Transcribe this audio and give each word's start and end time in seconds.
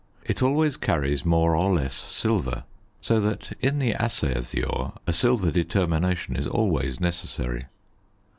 It 0.25 0.41
always 0.41 0.77
carries 0.77 1.23
more 1.23 1.55
or 1.55 1.71
less 1.71 1.93
silver; 1.93 2.63
so 3.03 3.19
that 3.19 3.55
in 3.61 3.77
the 3.77 3.93
assay 3.93 4.33
of 4.33 4.49
the 4.49 4.63
ore 4.63 4.93
a 5.05 5.13
silver 5.13 5.51
determination 5.51 6.35
is 6.35 6.47
always 6.47 6.99
necessary. 6.99 7.67